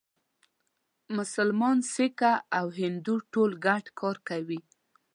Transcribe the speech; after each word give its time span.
مسلمان، 1.17 1.77
سیکه 1.93 2.33
او 2.57 2.65
هندو 2.79 3.15
ټول 3.33 3.51
ګډ 3.65 3.85
کار 3.99 4.15
سره 4.19 4.25
کوي. 4.29 4.59